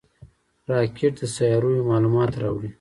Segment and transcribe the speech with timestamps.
[0.71, 2.69] راکټ د سیارویو معلومات راوړي